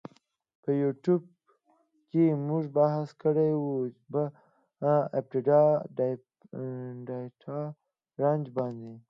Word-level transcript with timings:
په 0.61 0.69
یوټیو 0.81 1.15
کی 2.11 2.23
مونږ 2.47 2.65
بحث 2.77 3.09
کړی 3.23 3.51
وه 3.61 3.77
په 4.11 4.23
آپډا 5.19 5.63
ډیټا 7.07 7.59
رنج 8.21 8.45
باندی. 8.55 8.95